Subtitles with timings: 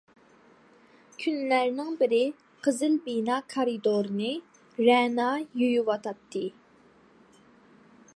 [1.23, 2.21] كۈنلەرنىڭ بىرى
[2.67, 4.31] قىزىل بىنا كارىدورىنى
[4.87, 5.29] رەنا
[5.63, 6.43] يۇيۇۋاتاتتى.